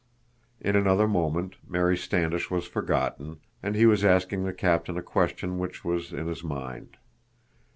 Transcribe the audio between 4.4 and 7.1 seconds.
the captain a question which was in his mind.